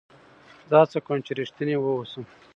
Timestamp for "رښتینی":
1.39-1.75